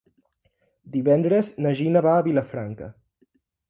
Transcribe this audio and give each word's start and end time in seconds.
Divendres 0.95 1.53
na 1.63 1.77
Gina 1.83 2.05
va 2.09 2.17
a 2.19 2.27
Vilafranca. 2.33 2.95